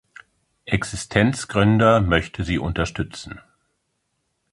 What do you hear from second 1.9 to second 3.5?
möchte sie unterstützen.